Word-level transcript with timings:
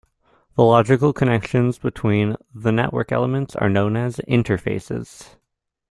The 0.57 0.63
logical 0.63 1.13
connections 1.13 1.77
between 1.77 2.35
the 2.55 2.71
network 2.71 3.11
elements 3.11 3.55
are 3.55 3.69
known 3.69 3.95
as 3.95 4.15
interfaces. 4.27 5.35